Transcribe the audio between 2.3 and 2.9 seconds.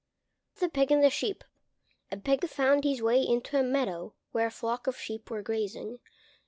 found